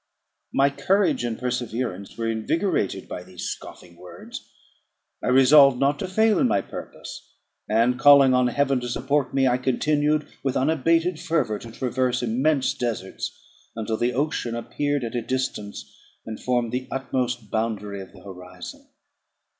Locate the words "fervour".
11.19-11.59